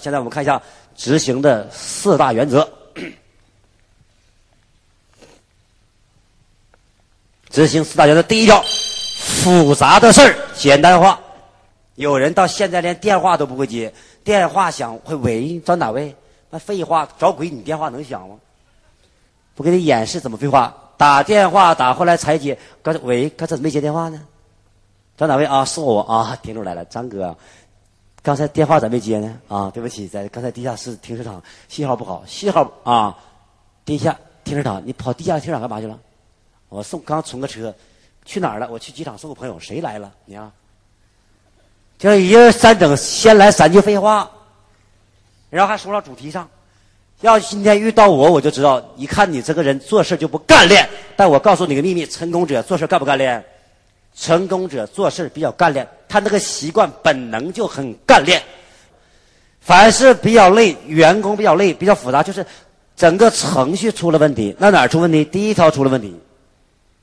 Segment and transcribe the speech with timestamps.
[0.00, 0.60] 现在我们看一下
[0.96, 2.68] 执行的四大原则。
[7.50, 8.62] 执行四大原则，第一条，
[9.42, 11.20] 复杂的事儿简单化。
[11.96, 13.92] 有人到现在连电话都不会接，
[14.24, 16.14] 电话响会喂，找哪位？
[16.48, 17.50] 那废话，找鬼！
[17.50, 18.36] 你电话能响吗？
[19.54, 20.74] 不给你演示怎么废话？
[20.96, 24.22] 打电话打过来才接，刚才喂，刚才没接电话呢？
[25.16, 25.64] 找哪位啊？
[25.64, 27.36] 是我啊，听出来了，张哥。
[28.22, 29.40] 刚才电话咋没接呢？
[29.48, 33.16] 啊，对不起，在刚才地下室停车场信号不好，信号啊，
[33.84, 35.98] 地下停车场，你跑地下停车场干嘛去了？
[36.68, 37.74] 我送刚存个车，
[38.24, 38.68] 去哪儿了？
[38.70, 40.12] 我去机场送个朋友，谁来了？
[40.26, 40.52] 你啊，
[41.98, 44.30] 就一二三整，先来三句废话，
[45.48, 46.48] 然后还说到主题上。
[47.22, 50.88] 要今天遇到我，我就知道，一看你这个人做事就不干练。
[51.16, 53.44] 但我告诉你个秘密：成功者做事干不干练？
[54.14, 58.42] 成功者做事比较干练，他那个习惯本能就很干练。
[59.60, 62.44] 凡是比较累，员工比较累，比较复杂，就是
[62.96, 64.54] 整个程序出了问题。
[64.58, 65.24] 那哪儿出问题？
[65.24, 66.18] 第一条出了问题。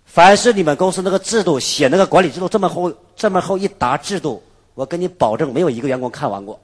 [0.05, 4.41] 凡是你们公司那个制度写那个管理制度这么厚这么厚一沓制度，
[4.73, 6.59] 我跟你保证，没有一个员工看完过。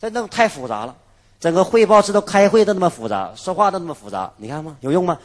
[0.00, 0.94] 这弄太复杂了。
[1.40, 4.76] 整个汇报制度开会都那么复杂，说话都那么复杂，你看吗？
[4.80, 5.16] 有用吗？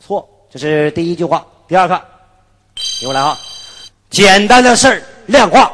[0.00, 1.46] 错，这是第一句话。
[1.68, 2.02] 第二个，
[2.74, 3.36] 听我来啊，
[4.10, 5.70] 简单的事儿量化，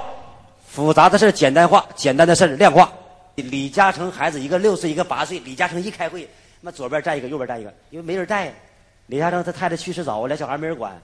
[0.67, 2.91] 复杂的事儿简单化，简单的事儿量化。
[3.37, 5.39] 李嘉诚孩子一个六岁，一个八岁。
[5.41, 6.29] 李嘉诚一开会，
[6.61, 8.53] 那左边站一个，右边站一个，因为没人带。
[9.07, 11.01] 李嘉诚他太太去世早，俩小孩没人管。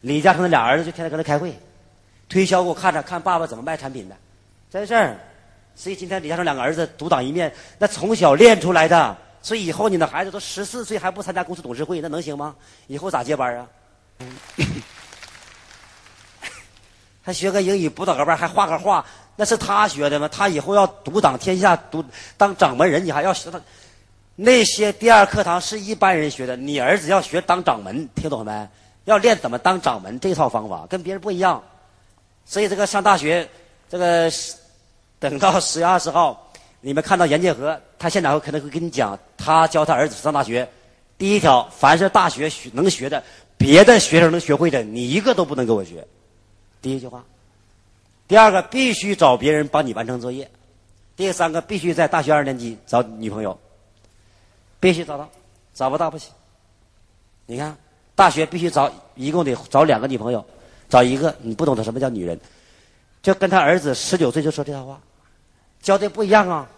[0.00, 1.56] 李嘉诚的俩儿子就天天跟他开会，
[2.28, 4.16] 推销给我看着，看爸爸怎么卖产品的，
[4.70, 5.16] 真事儿。
[5.74, 9.16] 所以今天李嘉诚两个儿子独当一面，那从小练出来的。
[9.40, 12.56] 所以以后你的孩子都十四岁还不参加公司董事会，那能行吗？
[12.88, 13.66] 以后咋接班啊？
[17.28, 19.04] 还学个英语辅导个班，还画个画，
[19.36, 20.26] 那是他学的吗？
[20.28, 22.02] 他以后要独挡天下，独
[22.38, 23.60] 当掌门人，你还要学他？
[24.34, 28.68] 那些第二课堂是一般人学的，你儿子要学当掌门，听懂了没？
[29.04, 31.62] 要练怎么当掌门这套方法，跟别人不一样。
[32.46, 33.46] 所以这个上大学，
[33.90, 34.32] 这个。
[35.20, 36.50] 等到十月二十号，
[36.80, 40.66] 你们看到严建和，他现场会可能会跟你讲，他教他儿子上大学。
[41.18, 43.22] 第一条，凡是大学学能学的，
[43.56, 46.06] 别的学生能学会的，你一个都不能给我学。
[46.80, 47.24] 第一句话。
[48.26, 50.50] 第二个，必须找别人帮你完成作业。
[51.16, 53.58] 第三个，必须在大学二年级找女朋友，
[54.78, 55.28] 必须找到，
[55.74, 56.30] 找不到不行。
[57.46, 57.76] 你看，
[58.14, 60.44] 大学必须找，一共得找两个女朋友，
[60.88, 62.38] 找一个你不懂得什么叫女人，
[63.22, 65.00] 就跟他儿子十九岁就说这套话。
[65.80, 66.68] 教的不一样啊！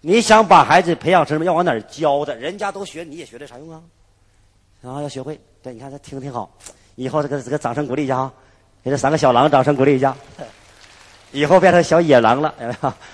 [0.00, 1.44] 你想把孩子培养成什么？
[1.44, 2.34] 要往哪儿教的？
[2.34, 3.82] 人家都学，你也学，这啥用啊？
[4.80, 5.38] 然后要学会。
[5.62, 6.50] 对，你看他听挺好。
[6.96, 8.32] 以后这个这个掌声鼓励一下啊！
[8.82, 10.16] 给这三个小狼掌声鼓励一下。
[11.32, 12.52] 以后变成小野狼了，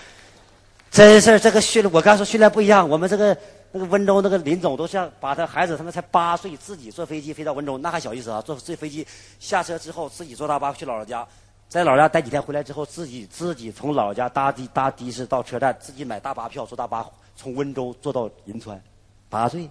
[0.91, 2.89] 真是这个训练，我刚说训练不一样。
[2.89, 3.37] 我们这个
[3.73, 8.41] 那个温州那个林总都像把他孩子，他们才八岁，自己坐飞机飞到温州，那还小意思啊！
[8.41, 9.07] 坐这飞机
[9.39, 11.29] 下车之后，自己坐大巴去姥姥家。
[11.69, 17.05] 在老家待几天，回来之后自己自己从老家搭的搭的士到车站，自己买大巴票坐大巴
[17.37, 18.83] 从温州坐到银川，
[19.29, 19.69] 八岁，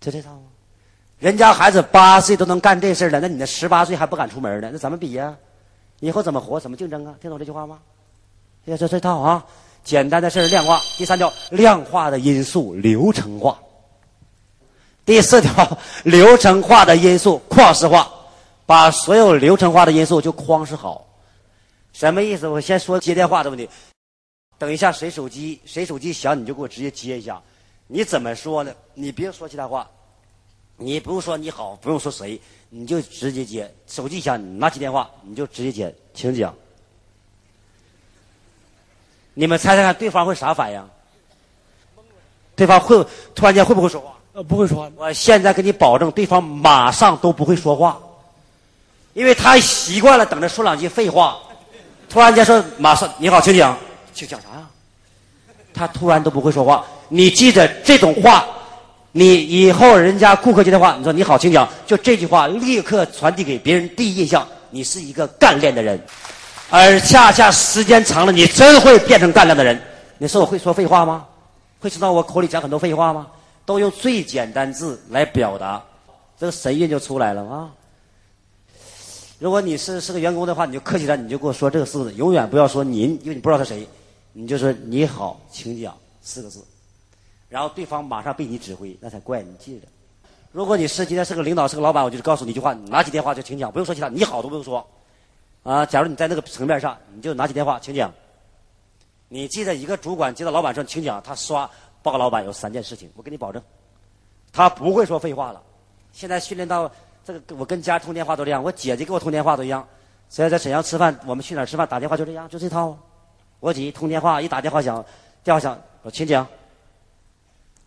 [0.00, 0.42] 就这套吗？
[1.22, 4.70] 人家孩子八岁都能干这事儿了，那你那十八岁还不敢出门呢？
[4.72, 5.32] 那怎么比呀？
[6.00, 6.58] 以后怎么活？
[6.58, 7.14] 怎么竞争啊？
[7.20, 7.78] 听懂这句话吗？
[8.64, 9.46] 要这这套啊！
[9.84, 10.80] 简单的事儿量化。
[10.98, 13.56] 第三条，量化的因素流程化。
[15.04, 18.10] 第四条，流程化的因素框式化。
[18.66, 21.06] 把所有流程化的因素就框式好，
[21.92, 22.48] 什么意思？
[22.48, 23.68] 我先说接电话的问题。
[24.58, 27.40] 等一下，谁手机谁手机响，你就给我直接接一下。
[27.86, 28.72] 你怎么说呢？
[28.94, 29.88] 你别说其他话，
[30.84, 33.72] 你不用说你好，不用说谁，你就直接接。
[33.86, 36.54] 手机响，你拿起电话，你就直接接，请讲。
[39.34, 40.88] 你们猜猜看，对方会啥反应？
[42.54, 43.02] 对方会
[43.34, 44.14] 突然间会不会说话？
[44.34, 44.90] 呃，不会说话。
[44.96, 47.98] 我现在给你保证，对方马上都不会说话。
[49.14, 51.38] 因为他习惯了等着说两句废话，
[52.08, 53.76] 突然间说马上你好，请讲，
[54.12, 54.68] 请讲啥呀？
[55.74, 56.84] 他突然都不会说话。
[57.08, 58.46] 你记着这种话，
[59.12, 66.00] 你以后人家顾客接电话，你说你好，请讲，就这句话立刻传递给别人第一印象，你是一个干练的人。
[66.70, 69.78] 而恰恰时间长了，你真会变成干练的人。
[70.16, 71.26] 你说我会说废话吗？
[71.78, 73.26] 会知道我口里讲很多废话吗？
[73.66, 75.82] 都用最简单字来表达，
[76.40, 77.68] 这个神韵就出来了啊。
[79.38, 83.86] 如果你是是个员工的话，你就客气点，你就给我说这个四个字，永远不要说您，因为你不知道他谁，
[84.32, 86.64] 你就说你好，请讲四个字，
[87.52, 89.42] 然后对方马上被你指挥，那才怪。
[89.42, 89.86] 你记着，
[90.52, 94.88] 如果你是今天是个领导，是个老板，我就告诉你一句话：拿起电话就请讲，不用说其他，你好都不用说，
[95.62, 98.10] 啊，假如你在那个层面上，你就拿起电话请讲，
[99.28, 101.70] 你记得一个主管接到老板说，请讲，他刷
[102.02, 103.62] 报告老板有三件事情，我给你保证，
[104.50, 105.62] 他不会说废话了。
[106.10, 106.90] 现在训练到
[107.22, 109.86] 这个，我跟家通电话都这样，我姐姐给我通电话都一样。
[110.30, 112.96] 现在在沈阳吃饭，我们去哪儿吃饭打电话就这样，就这套。
[113.60, 115.04] 我姐一通电话，一打电话响，
[115.44, 116.48] 电话响，我请讲。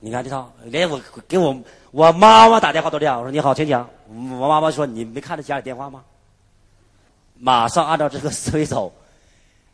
[0.06, 1.60] 你看这套，连我给我
[1.90, 3.18] 我妈妈打电话都这样。
[3.18, 3.90] 我说你好，请讲。
[4.08, 6.04] 我妈妈说你没看到家里电话吗？
[7.40, 8.94] 马上按照这个思维走，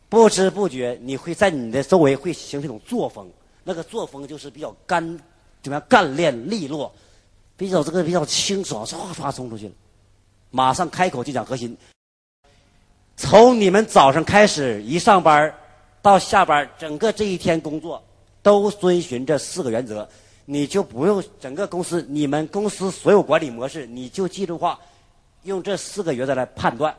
[0.08, 3.30] 不知不觉你会在你的周围会形成一种作风，
[3.62, 5.06] 那个作风就是比较干，
[5.62, 6.90] 怎么样干练利落，
[7.54, 9.74] 比较这个比较清爽，唰唰冲出去了，
[10.50, 11.76] 马上开口就讲核心。
[13.18, 15.54] 从你们早上开始一上班
[16.00, 18.02] 到下班，整个这一天工作
[18.42, 20.08] 都遵循这四个原则，
[20.44, 24.78] 你就不用整个公司你们公司所有管理模式，你就记住话，
[25.44, 26.94] 用这四个原则来判断。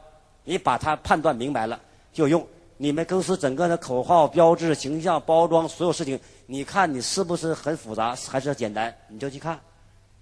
[0.46, 1.80] 你把它判断明白了，
[2.12, 2.46] 就用
[2.78, 8.94] 你们公司整个的口号、标志、形象、包装，所有事情，你看你是不是很复杂，还是简单？
[9.08, 9.60] 你就去看，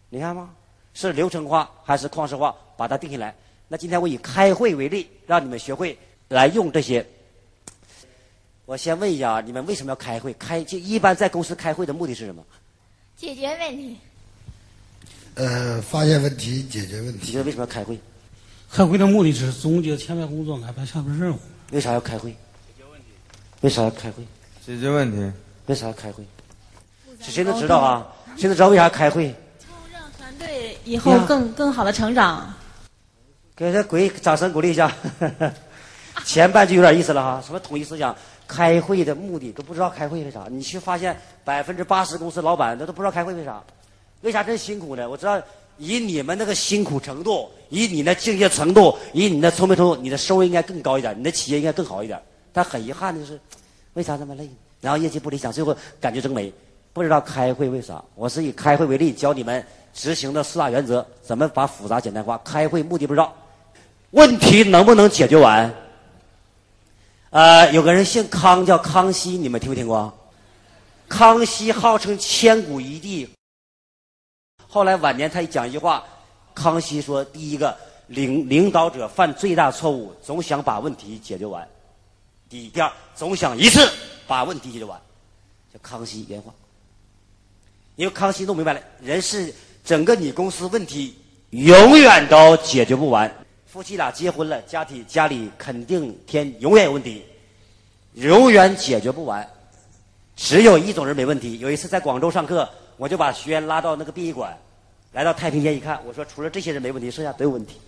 [0.10, 0.52] 你看吗？
[0.94, 2.56] 是流程化还是框式化？
[2.78, 3.34] 把它定下来。
[3.68, 5.98] 那今天我以开会为例，让你们学会
[6.28, 7.04] 来用这些。
[8.66, 10.34] 我先问一下，你们为什么要开会？
[10.34, 12.46] 开就一般在公司开会的目的是什么？
[13.22, 13.96] 解决问题。
[15.36, 17.28] 呃，发现问题，解决问题。
[17.28, 17.96] 你觉得为什么要开会？
[18.72, 21.38] 开会的目的是总结前面工作，安排下边任务。
[21.70, 22.32] 为啥要开会？
[22.32, 23.06] 解决问题。
[23.62, 24.24] 为啥要开会？
[24.66, 25.32] 解决问题。
[25.68, 26.26] 为啥要开会？
[27.22, 28.08] 是谁都知道啊？
[28.38, 29.36] 谁都知道为啥开会？
[29.94, 32.52] 让团队以后更更好的成长。
[33.56, 34.92] 给他鼓掌声鼓励一下。
[36.26, 38.16] 前半句有点意思了哈，什么统一思想？
[38.52, 40.46] 开会的目的都不知道开会为啥？
[40.50, 43.64] 你去发现百分之八十公司老板他都不知道开会为啥？
[44.24, 45.10] 为啥这么辛苦呢？
[45.10, 45.42] 我知道。
[45.78, 52.22] 以你们那个辛苦程度，以你那敬业程度，以你那聪明程度，你的收入应该更高一点，你的企业应该更好一点。
[52.54, 53.40] 但很遗憾的是，
[53.94, 54.48] 为啥这么累？
[54.80, 56.54] 然后业绩不理想，最后感觉真没。
[56.94, 58.04] 不知道开会为啥？
[58.14, 62.40] 我是以开会为例，教你们执行的四大原则，怎么把复杂简单化。
[62.44, 63.34] 开会目的不知道，
[64.12, 65.74] 问题能不能解决完？
[67.32, 70.14] 呃，有个人姓康，叫康熙，你们听没听过？
[71.08, 73.30] 康熙号称千古一帝。
[74.68, 76.04] 后来晚年，他一讲一句话，
[76.54, 77.74] 康熙说：“第一个，
[78.08, 81.66] 领领导者犯最大错误，总想把问题解决完；
[82.50, 83.90] 第一第二，总想一次
[84.28, 85.00] 把问题解决完。”
[85.74, 86.54] 叫康熙原话。
[87.96, 89.54] 因为康熙弄明白了，人是
[89.86, 91.16] 整个你公司问题
[91.52, 93.34] 永远都解决不完。
[93.72, 97.26] 夫妻俩结婚了，家庭家里肯定天永远有问题，
[98.16, 99.50] 永远解决不完。
[100.36, 101.58] 只有一种人没问题。
[101.60, 102.70] 有一次在广州上课。
[102.98, 104.56] 我就把学员拉到那个殡仪馆，
[105.12, 107.82] 来到太平间一看，我说除了这些人没问题，剩下都有问题。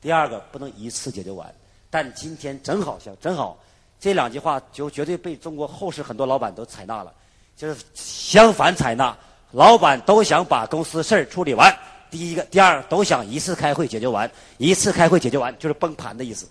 [0.00, 1.52] 第二个不能一次解决完，
[1.90, 3.58] 但今天真好像，真好，
[4.00, 7.12] 这两句话就绝对被中国后世很多老板都采纳了，
[7.58, 9.14] 就是相反采纳，
[9.50, 11.76] 老板都想把公司事儿处理完。
[12.14, 16.46] 第一个，第二都想一次开会解决完，一次开会解决完就是崩盘的意思。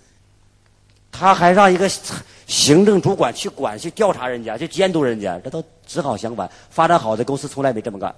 [1.10, 1.90] 他还让一个
[2.46, 6.52] 行政主管去管、去调查人家、去监督人家，这都只好相反。
[6.70, 8.14] 发展好的公司从来没这么干。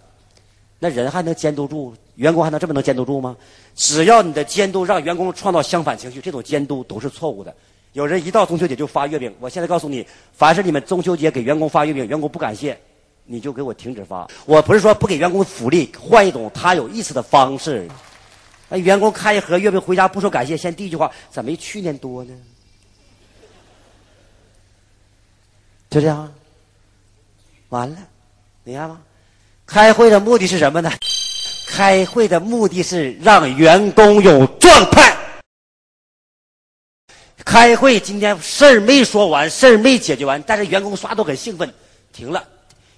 [0.80, 2.44] 那人还能监督住员工？
[2.44, 3.38] 还能这么能监督住吗？
[3.76, 7.54] 只要你的监督让员工创造相反情绪，这种监督都是错误的。
[7.94, 10.04] 有人一到中秋节就发月饼，我现在告诉你，
[10.34, 12.76] 凡是你们中秋节给员工发月饼，员工不感谢，
[13.26, 14.28] 你就给我停止发。
[14.46, 17.88] 我不是说不给员工福利，换一种他有意思的方式。
[18.70, 22.34] 那员工开一盒月饼回家不说感谢，先第一句话咋没去年多呢？
[25.90, 26.34] 就这样，
[27.70, 27.98] 完了，
[28.64, 29.02] 你看吗？
[29.66, 30.92] 开会的目的是什么呢？
[31.70, 35.16] 开会的目的是让员工有状态。
[37.44, 41.72] 开会今天事儿没说完，事儿没解决完，但是员工刷都很兴奋。
[42.12, 42.44] 停了，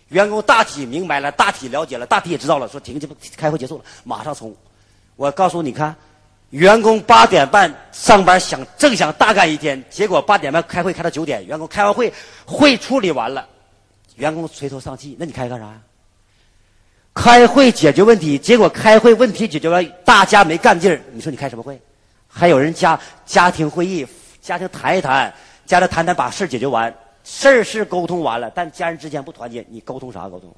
[0.10, 4.56] 员工大体明白了，大体了解了，大体也知道了，说停，这不开会结束了，马上冲。
[5.16, 5.96] 我告诉你看。
[6.52, 11.46] 员工八点半上班，想正想大干一天，结果八点半开会开到九点。
[11.46, 12.14] 员工开完会，
[12.46, 13.46] 会处理完了，
[14.16, 15.14] 员工垂头丧气。
[15.20, 15.82] 那你开干啥呀？
[17.14, 21.02] 开会解决问题，结果开会问题解决完，大家没干劲儿。
[21.12, 21.78] 你说你开什么会？
[22.30, 24.08] 还有人家家庭会议，
[24.42, 25.34] 家庭谈一谈，
[25.66, 26.96] 家里谈谈把事解决完，
[27.30, 30.56] 事儿是沟通完了，但家人之间不团结，你沟通啥沟通？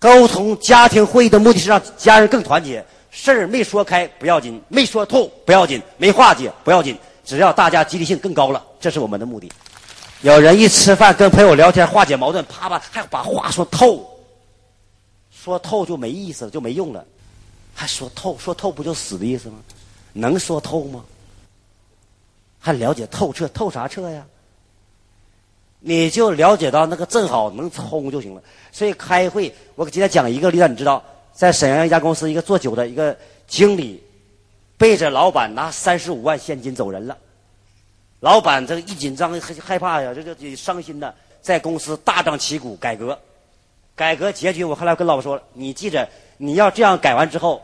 [0.00, 2.84] 沟通家庭会议的目的是让家人更团结。
[3.12, 9.50] 事儿没说开不要紧，没说透不要紧，没化解不要紧，只要大家积极性更高了，这是我们的目的。
[10.22, 14.04] 有人一吃饭跟朋友聊天化解矛盾，啪啪还把话说透，
[15.30, 17.04] 说透就没意思了，就没用了。
[17.72, 19.58] 还说透，说透不就死的意思吗？
[20.12, 21.04] 能说透吗？
[22.58, 24.26] 还了解透彻，透啥彻呀？
[25.86, 28.42] 你就了解到那个正好能冲就行了。
[28.72, 33.14] 所以开会，我今天讲一个例子，你知道，在沈阳一家公司，一个做酒的一个
[33.46, 34.02] 经理，
[34.78, 37.14] 背着老板拿三十五万现金走人了。
[38.20, 43.18] 老板这个一紧张害害怕呀，这个伤心的，在公司大张旗鼓改革，
[43.94, 47.60] 改革结局，我后来跟老板说了，你记着，你要这样改完之后，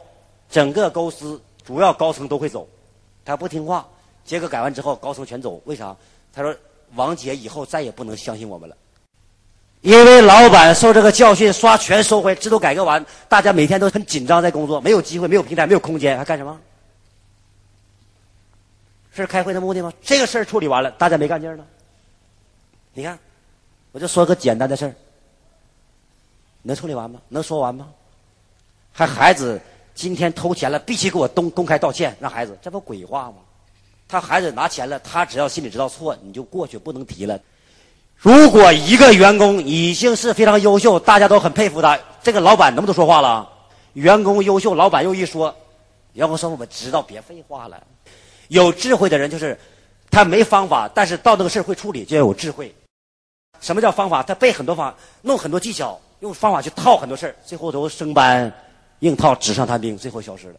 [0.51, 2.69] 整个公司主要高层都会走。
[3.25, 3.89] 他不听话，
[4.27, 5.97] 结果改完之后高层全走，为啥？
[6.35, 6.55] 他说
[6.95, 8.77] 王姐以后再也不能相信我们了，
[9.81, 16.61] 因为老板受这个教训，刷全收回，制度改革完，大家每天都很紧张，在工作，没有机会，没有平台，没有空间，还干什么？
[19.13, 19.93] 是开会的目的吗？
[20.03, 21.65] 这个事儿处理完了，大家没干劲了。
[22.93, 23.19] 你看，
[23.93, 24.95] 我就说个简单的事儿，
[26.63, 27.21] 能处理完吗？
[27.29, 27.89] 能说完吗？
[28.93, 29.61] 还孩子
[29.95, 33.37] 今天偷钱了，必须给我公公开道歉，让孩子，这不鬼话吗？
[34.11, 37.39] 他孩子拿钱了，他只要心里知道错，你就过去，不能提了。
[38.17, 43.49] 如果一个员工已经是非常优秀，大家都很佩服他，这个老板能不能说话了？
[43.93, 45.55] 员工优秀，老板又一说，
[46.15, 47.81] 员工说：“我知道，别废话了。”
[48.49, 49.57] 有智慧的人就是
[50.11, 52.75] 他没方法，但是到那个事儿会处理，就要有智慧。
[53.61, 54.23] 什么叫方法？
[54.23, 58.53] 他背很多方法，弄很多技巧，用方法去套很多事儿，最后都生搬
[59.01, 60.55] 硬套，纸上谈兵，最后消失了。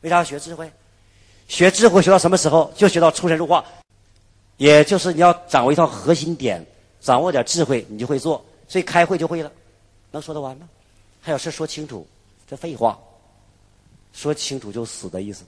[0.00, 0.70] 为啥要学智慧？
[1.52, 2.72] 学智慧学到什么时候？
[2.74, 3.62] 就学到出神入化，
[4.56, 6.64] 也就是你要掌握一套核心点，
[6.98, 8.42] 掌握点智慧，你就会做。
[8.66, 9.52] 所以开会就会了，
[10.10, 10.66] 能说得完吗？
[11.20, 12.06] 还有事说清楚，
[12.48, 12.98] 这废话，
[14.14, 15.44] 说清楚就死的意思。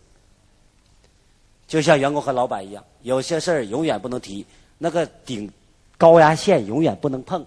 [1.66, 4.44] 就像员工和老板一样，有些事儿永远不能提，
[4.76, 5.50] 那个顶
[5.96, 7.42] 高压线永远不能碰。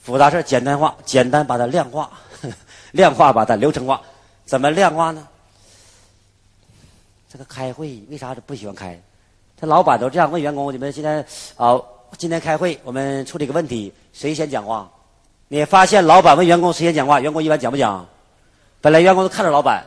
[0.00, 2.10] 复杂事简单化，简单把它量化，
[2.90, 4.02] 量化把它流程化。
[4.44, 5.28] 怎么量化呢？
[7.32, 9.00] 这个开会为啥不喜欢开？
[9.58, 11.24] 这老板都这样问员工：你们今天
[11.56, 11.80] 啊，
[12.18, 14.90] 今天开会，我们处理个问题，谁先讲话？
[15.48, 18.06] 你发现老板问员工谁先讲话，员工一般讲不讲？
[18.82, 19.82] 本来员工都看着老板，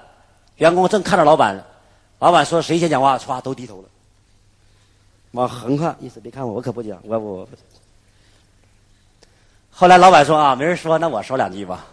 [0.55, 1.63] 员工正看着老板。
[2.17, 3.89] 老板说：“谁先讲话？”唰，都低头了。
[5.33, 7.47] 往横看，意思别看我，我可不讲，我我。
[9.69, 11.85] 后来老板说：“啊，没人说，那我说两句吧。”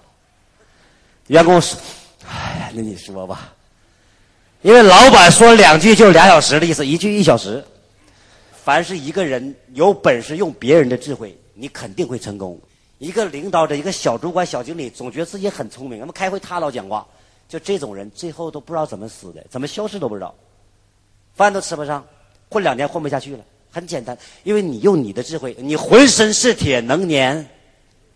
[1.28, 1.78] 员工说
[2.26, 3.52] ：“哎，那你说吧。”
[4.62, 7.62] 因为老板说两句就是俩小时的意思，一句一小时。
[8.64, 12.58] 凡是一个人有本事用别人的智慧，你肯定会成功。
[12.98, 15.98] 一个领导者，一个小主管、小经理，总觉得自己很聪明。
[15.98, 17.06] 那么开会他老讲话。
[17.48, 20.34] 就这种人，最后都不知道怎么死的，怎么消失都不知道，
[21.34, 22.02] 饭都吃不上，
[22.48, 23.44] 混两年混不下去了。
[23.70, 27.44] 很简单，因为你用你的智慧，你浑身是铁，能粘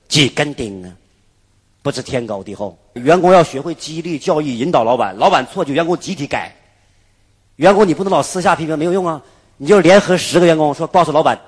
[0.09, 0.97] 几根钉啊？
[1.87, 2.76] 不知天高地厚。
[2.95, 6.52] 员工要学会激励、教育、引导老板，老板错就员工集体改。
[7.55, 9.23] 员工你不能老私下批评，没有用啊！
[9.57, 11.38] 你就联合十个员工说，告诉老板，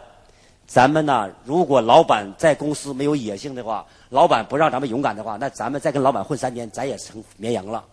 [0.65, 3.85] 咱们呢，如果老板在公司没有野性的话。
[4.11, 7.85] 老板不让咱们勇敢的话，那咱们再跟老板混三年，咱也成绵羊了。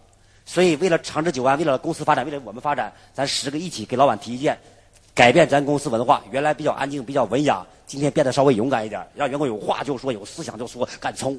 [0.46, 4.56] 所以，为了长治久安，为了公司发展，为了我们发展，咱十个一起给老板提意见，
[5.16, 6.22] 改变咱公司文化。
[6.30, 11.36] 原来比较安静、比较文雅，今天变得稍微勇敢一点，让员工有话就说，有思想就说，敢冲。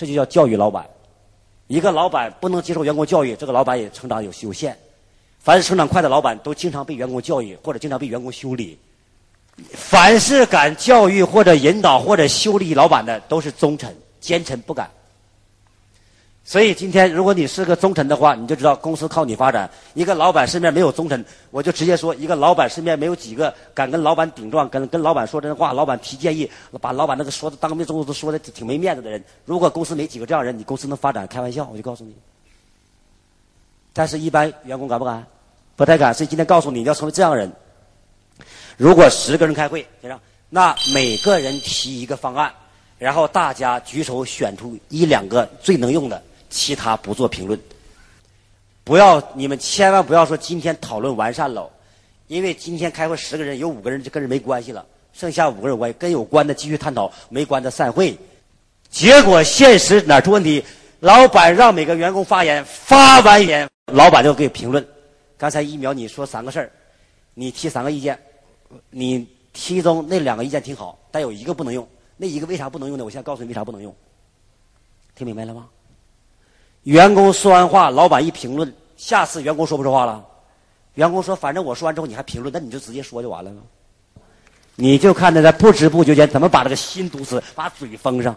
[0.00, 0.86] 这就叫教育老板。
[1.66, 4.74] 一个老板不能接受员工教育，这个老板也成长有有限。
[5.38, 8.78] 凡是成长快的老板，都经常被员工教育，或者经常被员工修理。
[9.74, 14.90] 凡是敢教育或者引导或者修理老板的，都是忠臣，奸臣不敢。
[16.42, 19.70] 所以今天，如果你是个忠臣的话，你就知道公司靠你发展。
[19.94, 29.22] 一个老板身边没有忠臣，我就直接说，一个老板身边没有几个敢跟老板顶撞、跟跟老板说真话、老板提建议、把老板那个说的当面都说的挺没面子的人。
[29.44, 31.26] 如果公司没几个这样人，你公司能发展？
[31.28, 32.16] 开玩笑，我就告诉你。
[33.92, 35.24] 但是，一般员工敢不敢？
[35.76, 36.12] 不太敢。
[36.12, 37.52] 所以今天告诉你，你要成为这样人。
[38.76, 40.18] 如果十个人开会，先生，
[40.48, 42.52] 那每个人提一个方案，
[42.98, 47.58] 然后大家举手选出一两个最能用的，其他不做评论。
[48.84, 51.70] 不要，你们千万不要说今天讨论完善了，
[52.26, 58.18] 因为今天开会十个人有五个人就跟人没关系了，剩下五个人关系跟有关的继续探讨，没关的散会。
[58.90, 60.64] 结果现实哪出问题？
[60.98, 64.86] 老板让每个员工发言，发完言，老板就给评论。
[65.38, 66.70] 刚才一秒你说三个事儿，
[67.34, 68.18] 你提三个意见。
[68.90, 71.88] 你其中那两个意见挺好，但有一个不能用。
[72.16, 73.04] 那一个为啥不能用呢？
[73.04, 73.94] 我现在告诉你为啥不能用。
[75.14, 75.68] 听明白了吗？
[76.84, 80.24] 员工说完话，老板一评论，下次员工说不说话了？
[80.94, 83.52] 员工说：“反正我说完之后你还评论，那你就直接说就完了？”
[84.76, 88.34] 你就看他在不知不觉间怎么把这个心堵死，把嘴封上。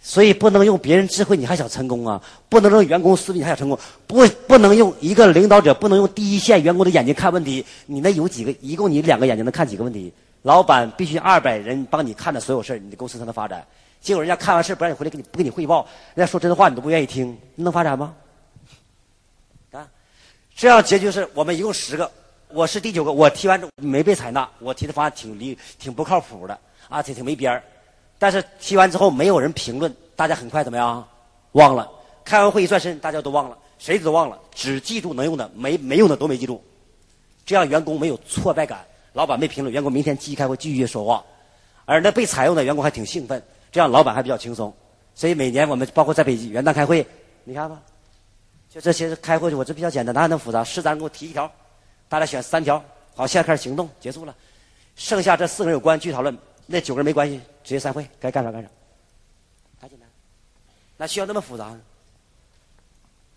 [0.00, 2.22] 所以不能用别人智慧，你还想成功啊？
[2.48, 3.78] 不能用员工思维，你还想成功？
[4.06, 7.64] 不，不能用一个领导者，不能用第一线员工的眼睛看问题。
[7.86, 8.50] 你那有几个？
[8.62, 10.12] 一共你两个眼睛能看几个问题？
[10.42, 13.66] 老板必须二百人帮你看着所有事，你的公司才能发展。
[14.00, 18.14] 结果人家看完事不让你回来给你不给你汇报，人家说真话你都不愿意听，你能发展吗？
[19.72, 19.86] 啊，
[20.54, 22.10] 这样结局是我们一共十个，
[22.48, 27.62] 我是第九个，我提完没被采纳，我提的方案挺离挺不靠谱的啊，挺挺没边儿。
[28.18, 31.06] 但是提完之后没有人评论，大家很快怎么样？
[31.52, 31.90] 忘了。
[32.24, 36.62] 开完会一转身，大家都忘了，谁都忘了，只记住能用的，没没用的都没记住。
[37.44, 41.24] 这样员工没有挫败感，老板没评论，员工明天继续开会，继续说话。
[41.84, 44.72] 而那被采用的员工还挺兴奋，这样老板还比较轻松。
[45.14, 47.04] 所以每年我们包括在北京元旦开会，
[47.42, 47.82] 你看吧，
[48.68, 50.62] 就这些开会，我这比较简单，哪有那么复杂？
[50.62, 51.50] 市长给我提一条，
[52.08, 52.82] 大家选三条，
[53.16, 54.34] 好，现在开始行动，结束了。
[54.94, 56.32] 剩下这四个人有关，继续讨论；
[56.66, 58.68] 那九个人没关系，直接散会，该干啥干啥。
[59.80, 60.08] 太简单，
[60.96, 61.76] 哪需要那么复杂？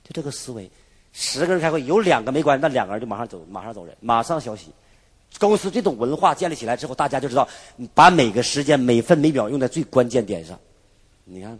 [0.03, 0.69] 就这个思维，
[1.11, 4.71] 十个人开会，有两个没关系，那两个人就马上走，马上走人，马上消息。
[5.39, 7.47] 公司这种文化建立起来之后，大家就知道
[7.93, 10.57] 把每个时间每分每秒用在最关键点上。
[11.25, 11.59] 你看，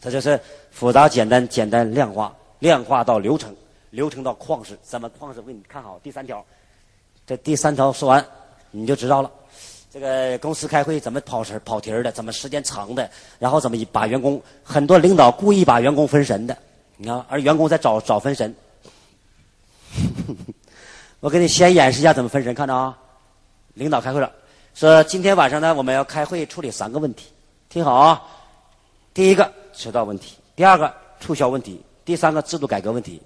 [0.00, 3.54] 这就是复杂简单，简单量化，量化到流程，
[3.90, 4.78] 流程到旷世。
[4.82, 5.40] 怎么旷世？
[5.40, 6.44] 我给你看好第三条，
[7.26, 8.24] 这第三条说完，
[8.70, 9.30] 你就知道了。
[9.92, 12.10] 这个公司开会怎么跑神跑题的？
[12.10, 13.10] 怎么时间长的？
[13.38, 14.42] 然后怎么把员工？
[14.64, 16.56] 很多领导故意把员工分神的。
[16.96, 18.54] 你看，而员工在找找分神。
[21.22, 22.98] 我给你先演示一下怎么分神，看着啊。
[23.74, 24.28] 领导开会了，
[24.74, 27.28] 说今天晚上呢，我们要开会处理三个问题，
[27.68, 28.20] 听好啊。
[29.14, 33.22] 第一个迟到问题，第二个促销问题，第三个制度改革问题。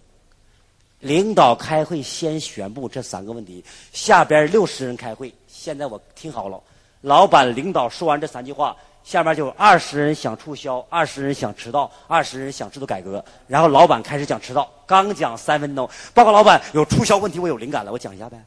[1.00, 5.33] 领导开会先宣布这三个问题，下边六十人开会。
[5.49, 6.62] 现在我听好了，
[7.00, 8.76] 老板领导说完这三句话。
[9.05, 13.25] 下面就二十人想促销，二十人想迟到，二十人想制度改革。
[13.47, 18.43] 然后老板开始讲迟到，刚讲三分钟，报告老板有促销问题，我有灵感了，我讲一下呗。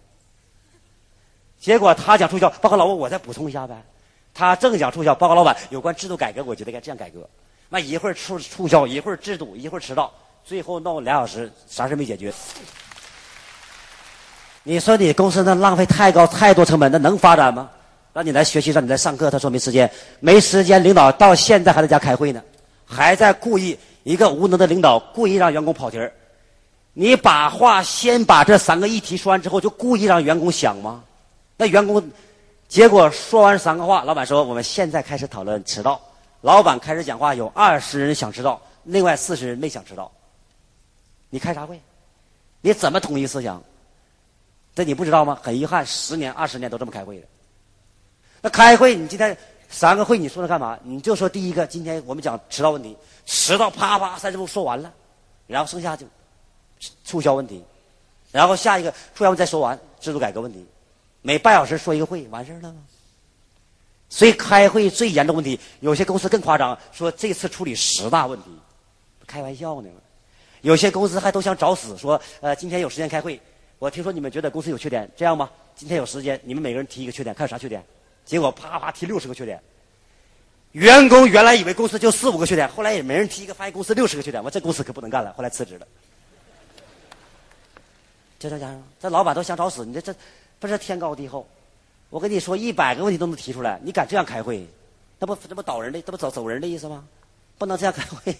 [1.60, 3.76] 结果他讲促销，报告老板，我再补充一下呗。
[4.34, 7.28] 他正讲促销，报告老板有关制度改革，我觉得该这样改革。
[7.68, 10.12] 那一会儿促促销，一会儿制度，一会儿迟到，
[10.46, 12.34] 最后弄俩小时，啥事没解决。
[14.64, 17.70] 你说你公司那浪费太高，太多成本，那能发展吗？
[18.14, 20.84] 让你来学习，让你来上课，他说没时间，没时间。
[20.84, 22.42] 领导到现在还在家开会呢，
[22.86, 26.12] 还在故意一个无能的领导故意让员工跑题儿。
[27.00, 31.02] 你把话先把这三个议题说完之后，就故意让员工想吗？
[31.56, 32.12] 那员工
[32.68, 35.98] 结果说完三个话，老板说我们现在开始讨论迟到。
[36.42, 40.12] 老板开始讲话，有二十人想迟到，另外四十人没想迟到。
[41.30, 41.80] 你开啥会？
[42.60, 43.64] 你怎么统一思想？
[44.76, 45.40] 这你不知道吗？
[45.42, 47.26] 很遗憾，十年、二十年都这么开会的。
[48.42, 49.38] 那开会，你今天
[49.70, 50.78] 三个会，你说它干嘛？
[50.84, 54.92] 你就说第一个，今天我们讲迟到问题，迟到啪啪三十分钟说完了，
[55.48, 56.06] 然后剩下就
[57.04, 57.64] 促销问题，
[58.32, 60.66] 然后下一个促销再说完，制度改革问题，
[61.22, 62.80] 每半小时说一个会，完事儿了吗？
[64.10, 68.46] 所以开会最严重问题，有些公司更夸张，说这次处理十大问题，
[69.28, 69.90] 开玩笑呢。
[70.62, 73.40] 有些公司还都想找死，说呃今天有时间开会，
[73.78, 77.82] 我听说你们觉得公司有缺点，这样吧，今天有时间，你们每个人提一个缺点，看有啥缺点。
[78.26, 79.62] 结果啪啪提六十个缺点，
[80.74, 85.88] 员工原来以为公司就四五个缺点，后来也没人提一个，发现公司六十个缺点，我这公司可不能干了，后来辞职了。
[88.40, 90.16] 这这家伙，这老板都想找死，你这这
[90.60, 91.46] 不是天高地厚？
[92.10, 94.66] 我跟你说，一百个问题都能提出来，你敢这样开会？
[95.20, 97.06] 那不这不倒人的，这不走走人的意思吗？
[97.58, 98.36] 不能这样开会，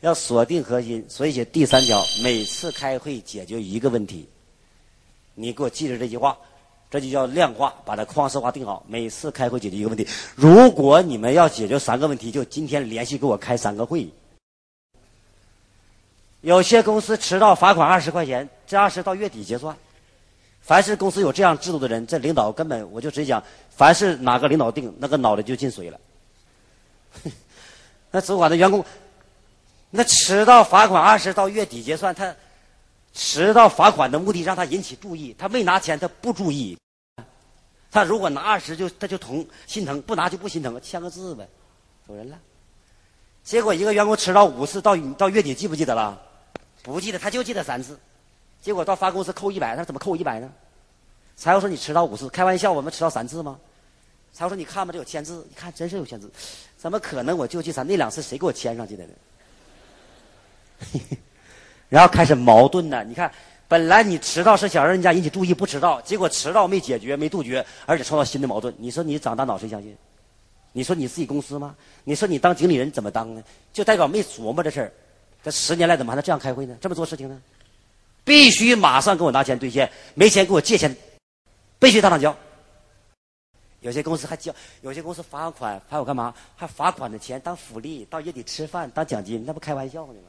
[0.00, 1.06] 要锁定核心。
[1.08, 4.28] 所以写第三条，每次开会解决一个问题。
[5.34, 6.36] 你给我记着这句话。
[6.90, 8.84] 这就叫量化，把它框式化定好。
[8.86, 10.06] 每次开会解决一个问题。
[10.36, 14.08] 如果你们要解决三个问题，就今天连续给我开三个会。
[16.42, 19.76] 有些公司迟到罚款二十块钱，这二十到月底结算。
[20.60, 26.00] 凡是公司有这样制度的人，这领导根本我就直接讲，凡是哪个领导定，那个脑袋就进水了。
[28.10, 28.82] 那主管的员工，
[29.90, 32.34] 那迟到罚款二十到月底结算，他
[33.12, 36.78] 迟到罚款的目的让他引起注意，他没拿钱他不注意。
[37.90, 41.46] 他如果拿二十就他就疼心疼，不拿就不心疼，签个字呗，
[42.08, 42.38] 走人了。
[43.42, 46.18] 结果一个员工迟到五次，到到月底记不记得了？
[46.82, 47.98] 不记得，他就记得三次。
[48.64, 50.50] 结果到发工资扣一百，他说怎么扣一百呢？
[51.36, 53.58] 财务说你迟到五次，开玩笑，我们迟到三次吗？
[54.32, 56.30] 财务说你看吧，这有签字，你看真是有签字，
[56.78, 57.86] 怎么可能我就记三？
[57.86, 59.12] 那两次谁给我签上去的呢？
[61.90, 63.30] 然后开始矛盾呢，你看。
[63.66, 68.72] 本来你迟到是想让人家引起注意，不迟到，结果迟到没解决，没杜绝，而且创造新的矛盾。
[68.78, 69.96] 你说你长大脑谁相信？
[70.72, 71.74] 你说你自己公司吗？
[72.04, 73.42] 你说你当经理人怎么当呢？
[73.72, 74.92] 就代表没琢磨这事儿。
[75.42, 76.76] 这十年来怎么还能这样开会呢？
[76.80, 77.40] 这么做事情呢？
[78.24, 80.96] 必须马上给我拿钱兑现，没钱给我借钱，
[81.78, 82.34] 必须当场交。
[83.80, 86.34] 有些公司还交，有些公司罚款还有干嘛？
[86.56, 90.28] 还罚款的钱当福利，到夜里吃饭当奖金，那不开玩笑呢吗？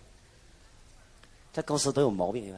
[1.53, 2.53] 这公司都有毛病，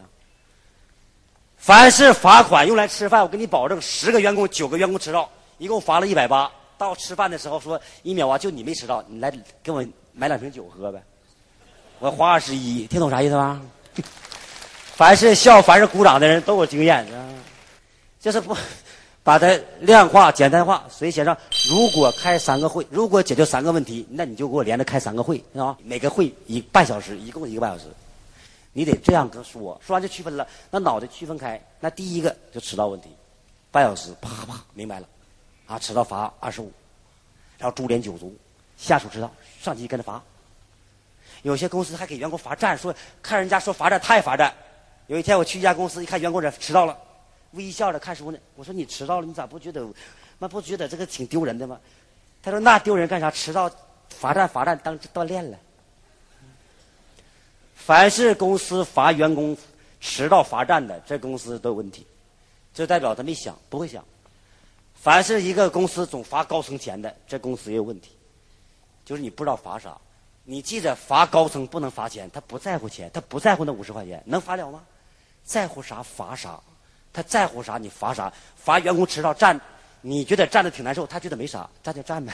[1.55, 6.51] 凡是罚款用来吃饭，我给你保证，十个员工九个员工迟到，一共罚了一百八。
[6.79, 11.03] 到吃饭的时候说一秒啊，就你没迟到，你来给我买两瓶酒喝呗。
[11.99, 13.61] 我花二十一，听懂啥意思吗？
[14.97, 17.29] 凡是笑，凡是鼓掌的人都有经验，啊
[18.19, 18.57] 就是不
[19.21, 19.47] 把它
[19.79, 20.83] 量化、简单化。
[20.89, 21.37] 所以写上：
[21.69, 25.77] 如果开三个会，如果解决三个问题，那你就给我连着开三个会，是吧？
[25.83, 27.85] 每个会一半小时，一共一个半小时。
[28.73, 30.47] 你得这样跟说，说完就区分了。
[30.71, 33.09] 那脑袋区分开，那第一个就迟到问题，
[33.69, 35.07] 半小时，啪啪，明白了，
[35.67, 36.71] 啊，迟到罚二十五，
[37.59, 38.35] 然后株连九族，
[38.79, 39.31] 下属迟到，
[39.61, 40.19] 上级跟着罚。
[41.43, 44.51] 有些公司还给员工罚站，说看人家说罚站太罚站。
[45.07, 46.97] 有一天我去一家公司，一看员工这迟到了，
[47.51, 48.37] 微笑着看书呢。
[48.55, 49.87] 我说你迟到了，你咋不觉得，
[50.37, 51.79] 那不觉得这个挺丢人的吗？
[52.43, 53.31] 他说那丢人干啥？
[53.31, 53.71] 迟到
[54.09, 55.57] 罚站罚站当锻炼了。
[57.75, 59.55] 凡是公司罚员工
[60.01, 62.05] 迟到罚站的，这公司都有问题，
[62.73, 64.03] 这代表他没想，不会想。
[64.93, 68.11] 凡是一个公司总罚高层钱的，这公司也有问题，
[69.05, 69.97] 就是你不知道罚啥。
[70.43, 74.83] 你记着，罚高层不能罚钱，他不在乎钱，他不在乎那五十块钱，能罚了吗？
[75.47, 76.59] 在乎啥罚啥，
[77.13, 78.31] 他在乎啥你罚啥。
[78.57, 79.59] 罚员工迟到站，
[80.01, 82.33] 你觉得站着挺难受，他觉得没啥，站就站呗。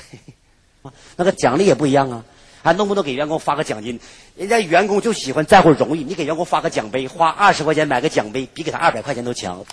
[1.15, 2.25] 那个奖励也不一样啊，
[2.63, 3.99] 还能不能给员工发个奖金？
[4.35, 9.63] 人家员工就喜欢在乎荣誉，你给员工发个奖杯，花二十块钱买个奖杯，比给他二百块钱都强。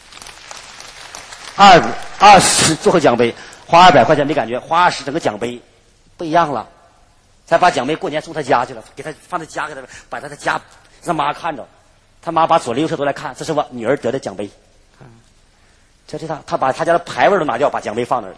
[1.56, 1.82] 二
[2.18, 3.34] 二十做个奖杯，
[3.66, 5.58] 花二百块钱没感觉，花二十整个奖杯，
[6.18, 6.68] 不一样了。
[7.46, 10.60] 才把奖杯过年送他家去了，给他放在家给他，把他的家
[11.02, 11.66] 让妈看着，
[12.22, 14.48] 他妈把左邻右舍都来看，这是我女儿得的奖杯。
[16.06, 18.34] 这是他，他把他家的牌位都拿掉，把奖杯放那儿。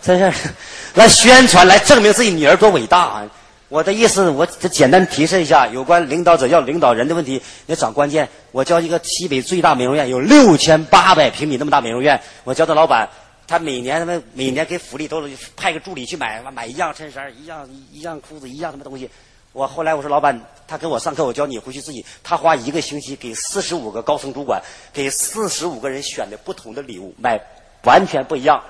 [0.00, 0.48] 这是
[0.94, 3.22] 来宣传，来证明自己女儿多伟大。
[3.68, 8.26] 我的意思，我这简单提示一下，有关领导者要领导人的问题，要找关键。
[8.52, 13.08] 我教一个西北最大美容院，有六千八百平米那么大美容院，我教的老板。
[13.46, 19.10] 他每年他们每年给福利都是派个助理去买买一样衬衫一样一样裤子一样什么东西。
[19.52, 22.04] 我后来我说老板，他给我上课，我教你回去自己。
[22.22, 27.40] 他花一个星期给四十五个高层主管给四十五个人选的不同的礼物，买
[27.84, 28.62] 完全不一样。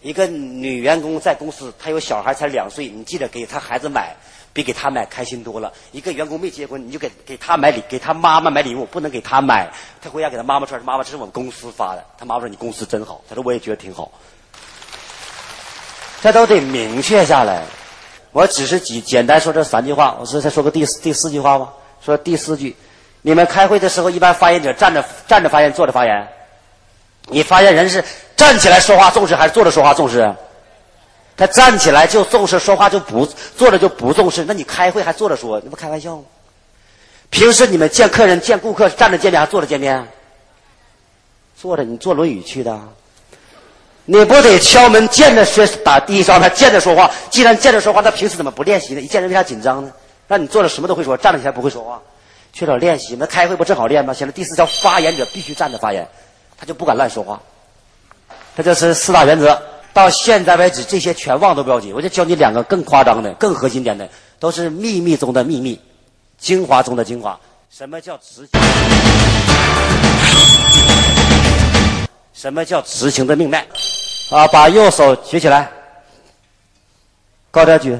[0.00, 4.16] 一个女员工在公司，她有小孩才两岁，你记得给她孩子买。
[4.54, 5.72] 比给他买开心多了。
[5.92, 9.66] 一个员工没结婚，你就给给他买礼，给他妈妈买礼物，不能给他买。
[10.02, 12.04] 他回家给他妈妈穿，妈妈这是我们公司发的。
[12.18, 14.12] 他妈妈说：“你公司真好。”他说：“我也觉得挺好。”
[16.20, 17.64] 这都得明确下来。
[18.32, 21.72] 我只是简简单说这三句话，我说再说个第四第四句话吧。
[22.04, 22.74] 说第四句，
[23.20, 26.28] 你们开会的时候，一般发言者站着站着发言，坐着发言。
[27.28, 28.02] 你发言人是
[28.36, 30.34] 站起来说话重视，还是坐着说话重视？
[31.36, 33.24] 他站起来就重视说话就不
[33.56, 36.24] 坐着就不重视，那你开会还坐着说，那不开玩笑吗？
[37.30, 40.08] 平时你们见客人见顾客站着见面还是坐着见面？
[41.56, 42.80] 坐着，你坐轮椅去的，
[44.04, 47.10] 你不得敲门见着说打第一招，他见着说话。
[47.30, 49.00] 既然见着说话，他平时怎么不练习呢？
[49.00, 49.92] 一见人为啥紧张呢？
[50.26, 52.00] 让你坐着什么都会说，站着起来不会说话，
[52.52, 53.16] 缺少练习。
[53.18, 54.12] 那开会不正好练吗？
[54.12, 56.08] 现在第四条，发言者必须站着发言，
[56.58, 57.40] 他就不敢乱说话。
[58.56, 59.60] 他这是四大原则。
[59.94, 61.92] 到现在为止，这些全忘都不要紧。
[61.94, 64.08] 我就教你两个更夸张的、更核心点的，
[64.40, 65.78] 都是秘密中的秘密，
[66.38, 67.38] 精华中的精华。
[67.70, 69.21] 什么叫执行？
[72.42, 73.64] 什么叫执行的命脉？
[74.32, 75.70] 啊，把右手举起来，
[77.52, 77.96] 高点举，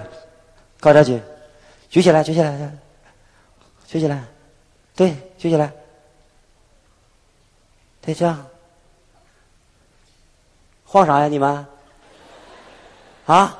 [0.80, 1.22] 高点举，
[1.88, 2.72] 举起来，举起来，
[3.86, 4.24] 举起来，
[4.96, 5.70] 对，举起来，
[8.00, 8.44] 对，这样，
[10.84, 11.64] 晃啥呀，你们？
[13.26, 13.56] 啊，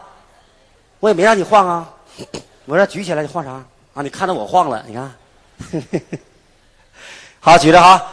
[0.99, 1.95] 我也没让你晃啊，
[2.65, 4.03] 我说举起来，你晃啥啊？
[4.03, 5.15] 你看到我晃了，你看，
[7.39, 8.12] 好举着哈。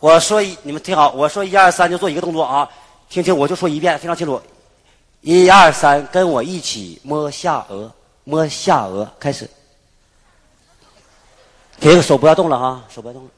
[0.00, 2.66] 我说一，你们听好，我说一二三就做一个动作啊，
[3.10, 4.40] 听清，我就说一遍，非常清楚。
[5.20, 7.90] 一二三，跟我一起摸下颚，
[8.24, 9.48] 摸下颚，开始。
[11.78, 13.30] 给个手不要动了哈，手不要动了。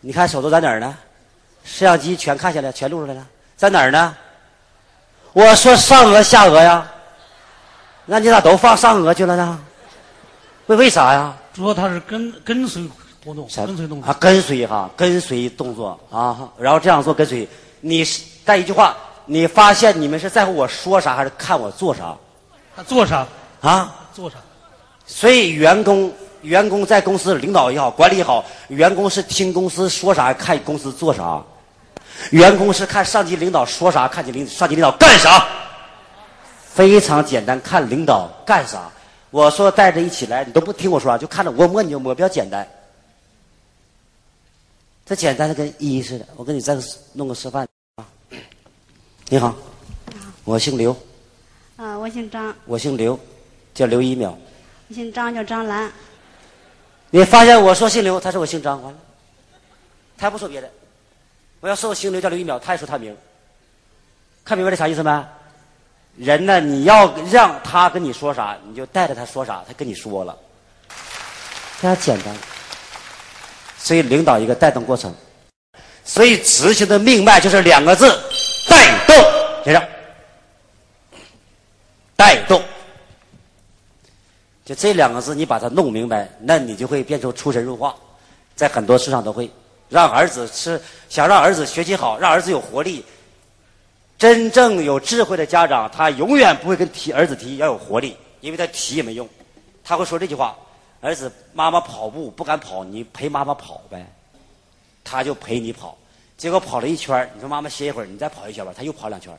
[0.00, 0.96] 你看手都在哪儿呢？
[1.64, 3.24] 摄像机全看下来，全录出来了，
[3.56, 4.16] 在哪儿呢？
[5.32, 6.84] 我说上颚下颚呀，
[8.06, 9.64] 那你咋都放上颚去了呢？
[10.66, 11.36] 为为啥呀？
[11.54, 12.88] 主要他是跟跟随
[13.26, 17.46] 活动，跟随动作啊，跟随哈，跟随动作啊，然后这样做跟随。
[17.80, 22.16] 你是带一句话，你发现你们是在乎我说啥，还是看我做啥？
[22.76, 23.26] 他做啥
[23.60, 23.92] 啊？
[24.12, 24.36] 做啥？
[25.06, 26.12] 所以员工
[26.42, 31.42] 员工在公司领导也好，管理也好，员工是听公司说啥，看公司做啥。
[32.30, 35.44] 员工是看上级领导说啥，看你领上级领导干啥。
[36.62, 38.88] 非常简单，看领导干啥。
[39.30, 42.64] 我说带着一起来，你都不听我说啥，就看着我摸你就摸，比较简单。
[45.06, 46.26] 这简单的跟一似的。
[46.34, 46.76] 我给你再
[47.12, 48.04] 弄个示范啊。
[49.28, 49.54] 你好，
[50.42, 50.90] 我姓刘，
[51.76, 53.18] 啊，我姓张，我姓刘，
[53.72, 54.36] 叫刘一秒。
[54.88, 55.90] 我姓张叫张兰。
[57.10, 58.98] 你发现我说姓刘，他说我姓张，完了，
[60.18, 60.68] 他不说别的。
[61.60, 63.16] 我要说我姓刘叫刘一秒，他也说他名。
[64.44, 65.24] 看明白这啥意思没？
[66.16, 70.36] 人呢，你要让他跟你说啥，你就带着他说啥，他跟你说了，
[70.88, 72.34] 非常简单。
[73.86, 75.14] 所以领导一个带动过程，
[76.04, 78.18] 所以执行的命脉就是两个字：
[78.68, 79.14] 带动。
[79.64, 79.88] 先生，
[82.16, 82.60] 带动。
[84.64, 87.94] 就这两个字，你把它弄明白，那你就会变成出神入化，
[88.56, 89.48] 在很多事上都会
[89.88, 93.04] 让儿子吃，想让儿子学习好，让儿子有活力。
[94.18, 99.28] 真正有智慧的家长，他永远不会跟提儿子提要有活力，因为他提也没用。
[99.84, 100.56] 他会说这句话
[101.00, 104.06] ：“儿子，妈妈跑步不敢跑，你陪妈妈跑呗。”
[105.08, 105.96] 他就陪你跑，
[106.36, 109.32] 结果跑了一圈你说妈妈歇一会儿，你再跑一圈吧，他又跑两圈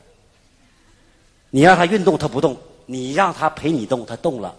[1.50, 2.54] 你让他运动，他不动；
[2.86, 4.54] 你让他陪你动，他动了。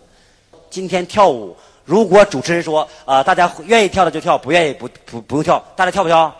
[0.69, 6.35] 今天跳舞，如果主持人说啊，大家愿意跳的就跳，不愿意不不不用跳，大家跳不跳？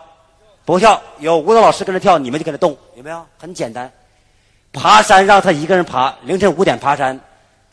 [0.66, 1.02] 不跳。
[1.18, 3.26] 有舞蹈老师跟着跳，你们就跟着动，有没有？
[3.40, 3.92] 很简单。
[4.72, 7.20] 爬山让他一个人爬，凌晨五点爬山，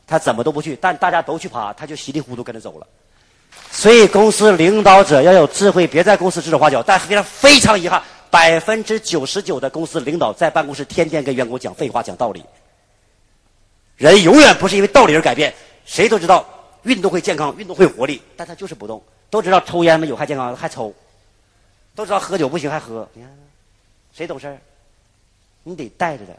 [0.07, 2.87] 他怎么都不去，但大家都去爬，他就稀里糊涂跟着走了。
[3.71, 6.83] 所以公司领导者要有智慧，别在公司指手画脚。
[6.83, 12.45] 但非常非常遗憾，百分之九十九的公司领导在办公室天天跟员工讲废话、讲道理。
[13.97, 15.53] 人永远不是因为道理而改变。
[15.85, 16.47] 谁都知道
[16.85, 19.03] 运动会健康，运动会活力，但他就是不动。
[19.29, 20.93] 都知道抽烟没有害健康，还抽；
[21.95, 23.09] 都知道喝酒不行，还喝。
[23.13, 23.31] 你看，
[24.13, 24.59] 谁懂事儿？
[25.65, 26.33] 你得带着他，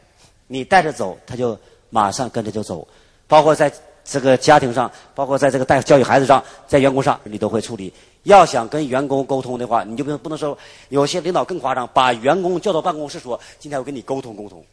[0.46, 1.58] 你带着走，他就
[1.90, 2.88] 马上跟着就走。
[3.28, 3.70] 包括在
[4.04, 7.92] 这个家庭上，包括在这个带教育孩子上，在员工上，你都会处理。
[8.24, 10.56] 要想跟员工沟通的话，你就不能不能说
[10.88, 14.64] 有些领导更夸张，把员工叫到办公室说：“今天我跟你沟通沟通。”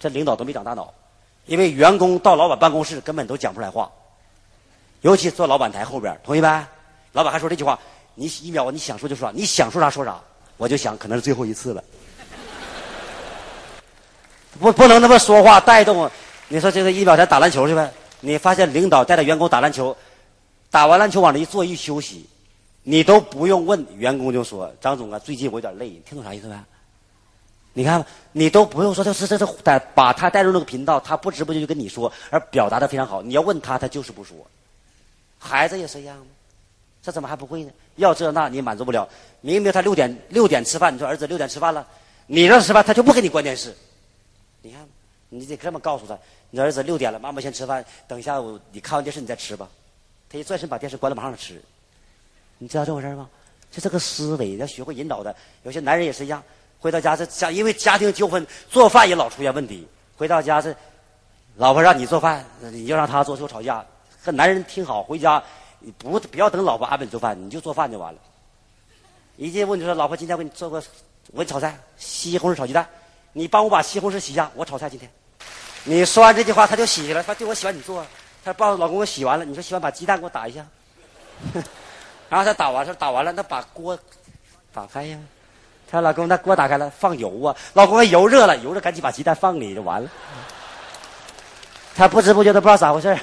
[0.00, 0.92] 这领导都没长大脑。
[1.46, 3.90] 因为员工到老板办公室根本都讲不出来话，
[5.00, 6.64] 尤其坐老板台后边，同意呗？
[7.12, 7.78] 老板还说这句话
[8.14, 10.20] ：“你一秒你想说就说，你想说啥说啥。”
[10.56, 11.82] 我就想，可能是最后一次了。
[14.60, 16.08] 不，不能那么说话带动。
[16.52, 17.90] 你说这个一秒咱打篮球去呗？
[18.20, 19.96] 你发现领导带着员工打篮球，
[20.70, 22.26] 打完篮球往那一坐一休息，
[22.82, 26.54] 你都不用问，员工就说：“张总啊，最近我有点累。”你听懂啥意思没？
[27.72, 33.22] 你看，你都不用说，这是这是带把他带入那个频道，他不知不觉就跟你说，而表达的非常好。
[33.22, 34.36] 你要问他，他就是不说。
[35.38, 36.22] 孩子也是一样，
[37.02, 37.70] 这怎么还不会呢？
[37.96, 39.08] 要这那你满足不了。
[39.40, 41.86] 明明他六点六点吃饭，你说儿子六点吃饭了，
[42.26, 43.74] 你让吃饭，他就不给你关电视。
[44.60, 44.86] 你看，
[45.30, 46.16] 你得这么告诉他：，
[46.54, 49.66] 你儿子六点了，妈妈先吃饭，等一下午你看完电视你再吃吧。
[50.28, 51.60] 他一转身把电视关了，马上吃。
[52.58, 53.28] 你知道这回事吗？
[53.70, 55.34] 就这个思维要学会引导的。
[55.62, 56.42] 有些男人也是一样。
[56.78, 59.88] 回到家是家，因为家庭纠纷，做饭也老出现问题。
[60.14, 60.76] 回到家是，
[61.56, 63.82] 老婆让你做饭，你就让他做，就吵架。
[64.22, 65.42] 和男人听好，回家
[65.78, 68.20] 你不不要等老婆安排做饭，你就做饭就完了。
[69.36, 70.76] 一进屋你说老婆今天我给你做个，
[71.32, 72.86] 我给你炒菜，西红柿炒鸡蛋，
[73.32, 75.10] 你帮我把西红柿洗一下，我炒菜今天。
[75.84, 78.04] 你说完这句话，他就洗去了，他对我洗完你做。
[78.44, 80.64] 他帮老公我洗完了，你说洗完把鸡蛋给我打一下。
[82.28, 83.98] 然后他打完说打完了，那把锅
[84.72, 85.18] 打开呀。
[85.90, 87.54] 他老公，那锅打开了，放油啊！
[87.74, 90.10] 老公，油热了，油热，赶紧把鸡蛋放里就完了。
[91.94, 93.14] 他不知不觉都不知道咋回事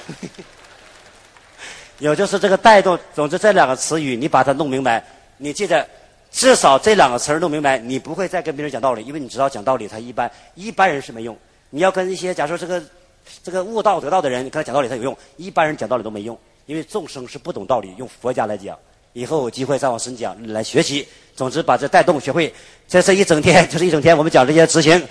[1.98, 5.04] 有就是这个带动，总之这两个词语，你把它弄明白，
[5.38, 5.84] 你记着，
[6.30, 11.36] 至少这两个词儿弄明白，你不会再跟别人讲道理，因为你知道讲道理他一般一般人是没用。
[11.70, 12.82] 你要跟一些假如说这个
[13.42, 17.94] 这个悟道得道的人跟他讲道理，他有用；一般人讲道理都没用，因为众生是不懂道理。
[17.96, 18.76] 用佛家来讲。
[19.12, 21.04] 以后有机会再往深讲来学习。
[21.34, 22.52] 总之，把这带动学会，
[22.86, 24.16] 在这一整天，就是一整天。
[24.16, 25.02] 我们讲这些执行。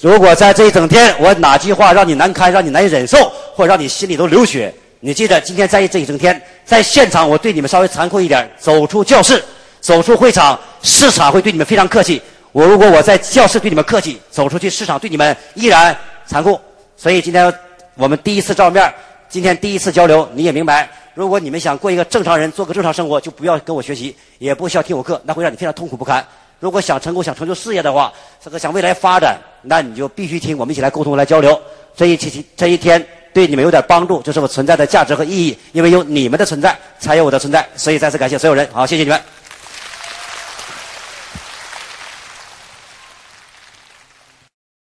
[0.00, 8.50] 如果在这一整天，我哪句话让你难堪，让你难以忍受，或者让你心里都流血，你记得今天在这一整天，在现场我对你们稍微残酷一点。
[8.58, 9.44] 走出教室，
[9.78, 12.22] 走出会场，市场会对你们非常客气。
[12.54, 16.56] 我如果我在教室对你们客气，走出去市场对你们依然残酷。
[16.96, 17.52] 所以今天
[17.96, 18.94] 我们第一次照面，
[19.28, 20.88] 今天第一次交流，你也明白。
[21.14, 26.24] 如果你们想过一个正常人，做个正常生活，就不要跟我学习，也不需要听我课，那会让你非常痛苦不堪。
[26.60, 31.60] 如果想成功、想成就事业的话，这个想未来发展，那你就必须听我们一起来沟通、来交流。
[31.96, 35.58] 这一期、这一天对你们有点帮助，就是我存在的价值和意义。
[35.72, 37.66] 因为有你们的存在，才有我的存在。
[37.74, 39.20] 所以再次感谢所有人，好，谢谢你们。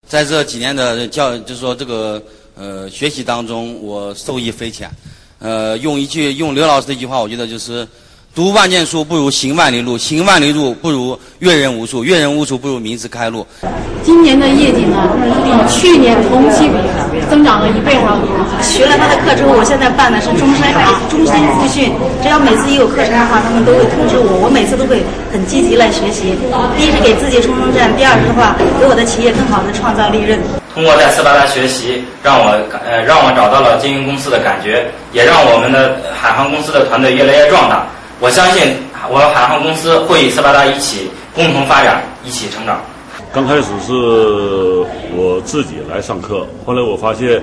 [0.07, 2.21] 在这几年的教，就是说这个
[2.55, 4.89] 呃学习当中，我受益匪浅。
[5.39, 7.87] 呃，用一句用刘老师的一句话，我觉得就是
[8.33, 13.45] 读万卷书不如行万里路，行万里路不如阅人无数，阅人无数不如名字开路。
[14.03, 16.69] 今年的业绩呢，比去年同期
[17.29, 18.27] 增长了一倍还要多。
[18.61, 20.65] 学了他的课之后，我现在办的是终身
[21.09, 26.33] 终身复训，只要每次一有课程的话，他们都会通知我，我每次都会很积极来学习。
[26.77, 30.39] 第一是给自己冲冲阵，第二是的话，给我的企业更好的创造利润。
[30.73, 32.53] 通过在斯巴达学习，让我
[32.85, 37.85] 呃让我找到了经营公司的感觉，也让我们的海航公司的团队越来越壮大。
[38.19, 38.75] 我相信
[39.09, 42.81] 我海航公司会与斯巴达一起共同发展，一起成长。
[43.37, 43.93] 刚开始是
[45.15, 47.39] 我自己来上课，后来我发现，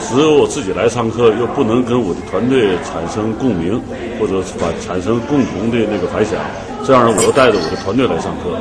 [0.00, 3.78] 只有我自己来上课，又不能跟我的团队产生共鸣，
[4.18, 6.40] 或者反产生共同的那个反响。
[6.86, 8.56] 这样呢，我又带着我的团队来上课。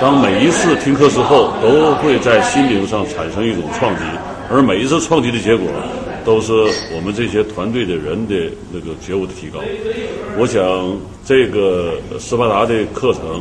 [0.00, 4.02] 当每一次听课之后，都会在心灵上产生一种创击，
[4.50, 5.68] 而每一次创击的结果，
[6.24, 6.52] 都是
[6.96, 8.34] 我们这些团队的人的
[8.72, 9.60] 那个觉悟的提高。
[10.36, 10.60] 我想，
[11.24, 13.40] 这个斯巴达的课程，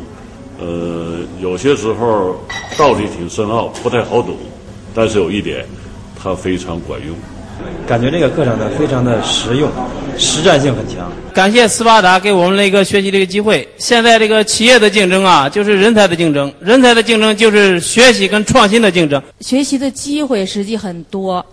[0.62, 2.36] 呃，有些时候
[2.78, 4.38] 道理挺深奥，不太好懂，
[4.94, 5.66] 但是有一点，
[6.16, 7.16] 它非常管用。
[7.88, 9.70] 感觉这个课程呢，非常的实用，
[10.18, 11.12] 实战性很强。
[11.34, 13.68] 感谢斯巴达给我们了一个学习的一个机会。
[13.78, 19.22] 现在这个企业的竞争啊，就是人才的竞争；人才的竞争就是学习跟创新的竞争。
[19.42, 21.44] 学习的机会实际很多，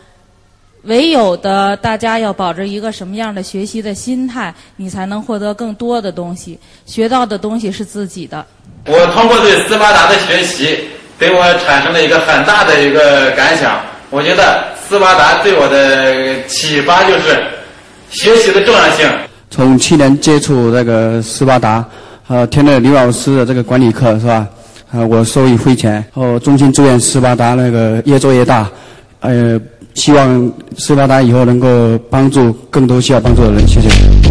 [0.82, 6.58] 唯有的大家要保着一个什么样的学习的心态，你才能获得更多的东西。
[6.86, 8.44] 学到的东西是自己的。
[8.88, 10.78] 我通过对斯巴达的学习，
[11.18, 13.78] 给我产生了一个很大的一个感想。
[14.10, 17.38] 我觉得斯巴达对我的启发就是
[18.10, 19.06] 学习的重要性。
[19.50, 21.84] 从去年接触那个斯巴达，
[22.28, 24.46] 呃，听了刘老师的这个管理课是吧？
[24.92, 26.02] 呃，我受益匪浅。
[26.14, 28.66] 哦，衷心祝愿斯巴达那个越做越大，
[29.20, 29.60] 呃，
[29.92, 33.68] 希望斯巴达以后能够帮助更多需要帮助的人。
[33.68, 34.27] 谢谢。